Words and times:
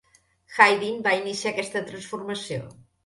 Haydn 0.53 0.97
va 1.07 1.13
iniciar 1.19 1.53
aquesta 1.53 1.83
transformació. 1.91 2.63